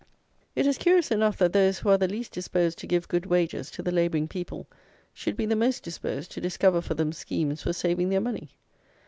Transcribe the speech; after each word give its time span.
It 0.55 0.65
is 0.65 0.79
curious 0.79 1.11
enough 1.11 1.37
that 1.37 1.53
those 1.53 1.77
who 1.77 1.89
are 1.89 1.97
the 1.99 2.07
least 2.07 2.31
disposed 2.31 2.79
to 2.79 2.87
give 2.87 3.07
good 3.07 3.27
wages 3.27 3.69
to 3.69 3.83
the 3.83 3.91
labouring 3.91 4.27
people, 4.27 4.65
should 5.13 5.37
be 5.37 5.45
the 5.45 5.55
most 5.55 5.83
disposed 5.83 6.31
to 6.31 6.41
discover 6.41 6.81
for 6.81 6.95
them 6.95 7.11
schemes 7.11 7.61
for 7.61 7.71
saving 7.73 8.09
their 8.09 8.19
money! 8.19 8.49